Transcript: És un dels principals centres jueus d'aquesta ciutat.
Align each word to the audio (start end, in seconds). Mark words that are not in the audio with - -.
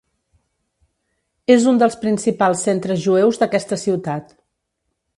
És 1.57 1.69
un 1.73 1.77
dels 1.85 1.99
principals 2.05 2.65
centres 2.71 3.05
jueus 3.07 3.41
d'aquesta 3.43 3.83
ciutat. 3.87 4.39